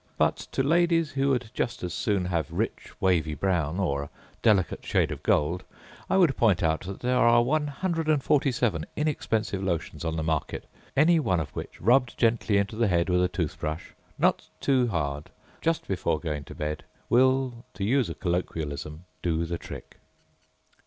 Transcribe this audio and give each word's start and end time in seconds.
But 0.17 0.37
to 0.53 0.63
ladies 0.63 1.11
who 1.11 1.29
would 1.29 1.51
just 1.53 1.83
as 1.83 1.93
soon 1.93 2.25
have 2.25 2.49
rich 2.49 2.91
wavy 2.99 3.35
brown 3.35 3.79
or 3.79 4.01
a 4.01 4.09
delicate 4.41 4.83
shade 4.83 5.11
of 5.11 5.21
gold, 5.21 5.63
I 6.09 6.17
would 6.17 6.35
point 6.35 6.63
out 6.63 6.81
that 6.87 7.01
there 7.01 7.19
are 7.19 7.43
one 7.43 7.67
hundred 7.67 8.07
and 8.09 8.23
forty 8.23 8.51
seven 8.51 8.87
inexpensive 8.95 9.61
lotions 9.61 10.03
on 10.03 10.15
the 10.15 10.23
market, 10.23 10.65
any 10.97 11.19
one 11.19 11.39
of 11.39 11.51
which, 11.51 11.79
rubbed 11.79 12.17
gently 12.17 12.57
into 12.57 12.75
the 12.75 12.87
head 12.87 13.09
with 13.09 13.23
a 13.23 13.27
tooth 13.29 13.59
brush 13.59 13.93
(not 14.17 14.49
too 14.59 14.87
hard) 14.87 15.29
just 15.61 15.87
before 15.87 16.19
going 16.19 16.45
to 16.45 16.55
bed 16.55 16.83
will, 17.07 17.63
to 17.75 17.83
use 17.83 18.09
a 18.09 18.15
colloquialism, 18.15 19.05
do 19.21 19.45
the 19.45 19.59
trick. 19.59 19.97